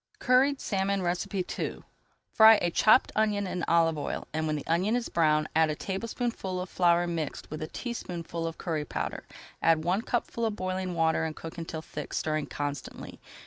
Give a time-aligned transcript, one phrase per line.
[0.17, 1.83] CURRIED SALMON II
[2.33, 5.75] Fry a chopped onion in olive oil, and when the onion is brown add a
[5.75, 9.27] tablespoonful of flour mixed with a teaspoonful of curry powder.
[9.61, 13.19] Add one cupful of boiling water and cook until thick, stirring constantly.